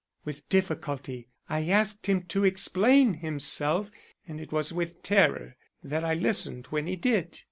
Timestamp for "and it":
4.27-4.51